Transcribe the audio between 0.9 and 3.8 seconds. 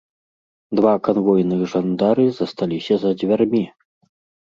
канвойных жандары засталіся за дзвярмі.